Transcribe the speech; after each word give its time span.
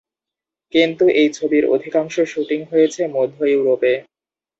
কিন্তু 0.73 1.05
এই 1.13 1.29
ছবির 1.33 1.63
অধিকাংশ 1.65 2.15
শ্যুটিং 2.31 2.59
হয়েছে 2.71 3.01
মধ্য 3.07 3.37
ইউরোপে। 3.45 3.93